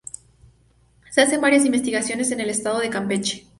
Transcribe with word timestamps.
Se 1.11 1.21
hacen 1.21 1.41
varias 1.41 1.63
investigaciones 1.63 2.31
en 2.31 2.39
el 2.39 2.49
estado 2.49 2.79
de 2.79 2.89
Campeche. 2.89 3.45